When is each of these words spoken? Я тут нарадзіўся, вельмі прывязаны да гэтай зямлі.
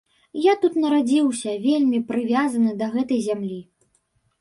Я 0.45 0.53
тут 0.63 0.77
нарадзіўся, 0.83 1.53
вельмі 1.67 2.01
прывязаны 2.09 2.71
да 2.83 2.91
гэтай 2.97 3.25
зямлі. 3.31 3.63